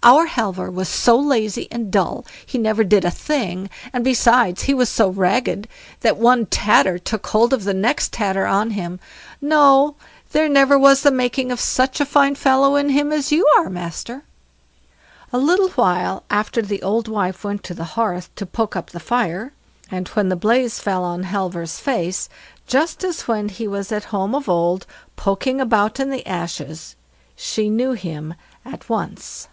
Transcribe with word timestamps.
"Our 0.00 0.26
Halvor 0.26 0.70
was 0.70 0.88
so 0.88 1.18
lazy 1.18 1.66
and 1.72 1.90
dull, 1.90 2.24
he 2.46 2.56
never 2.56 2.84
did 2.84 3.04
a 3.04 3.10
thing; 3.10 3.68
and 3.92 4.04
besides, 4.04 4.62
he 4.62 4.72
was 4.72 4.88
so 4.88 5.08
ragged, 5.08 5.66
that 6.02 6.16
one 6.16 6.46
tatter 6.46 7.00
took 7.00 7.26
hold 7.26 7.52
of 7.52 7.64
the 7.64 7.74
next 7.74 8.12
tatter 8.12 8.46
on 8.46 8.70
him. 8.70 9.00
No; 9.40 9.96
there 10.30 10.48
never 10.48 10.78
was 10.78 11.02
the 11.02 11.10
making 11.10 11.50
of 11.50 11.58
such 11.58 12.00
a 12.00 12.04
fine 12.06 12.36
fellow 12.36 12.76
in 12.76 12.90
him 12.90 13.10
as 13.12 13.32
you 13.32 13.44
are, 13.58 13.68
master." 13.68 14.22
A 15.32 15.38
little 15.38 15.70
while 15.70 16.22
after 16.30 16.62
the 16.62 16.80
old 16.80 17.08
wife 17.08 17.42
went 17.42 17.64
to 17.64 17.74
the 17.74 17.82
hearth 17.98 18.32
to 18.36 18.46
poke 18.46 18.76
up 18.76 18.90
the 18.92 19.00
fire, 19.00 19.52
and 19.90 20.06
when 20.10 20.28
the 20.28 20.36
blaze 20.36 20.78
fell 20.78 21.02
on 21.02 21.24
Halvor's 21.24 21.80
face, 21.80 22.28
just 22.68 23.02
as 23.02 23.22
when 23.22 23.48
he 23.48 23.66
was 23.66 23.90
at 23.90 24.04
home 24.04 24.32
of 24.36 24.48
old 24.48 24.86
poking 25.16 25.60
about 25.60 25.98
in 25.98 26.10
the 26.10 26.24
ashes, 26.24 26.94
she 27.34 27.68
knew 27.68 27.94
him 27.94 28.34
at 28.64 28.88
once. 28.88 29.48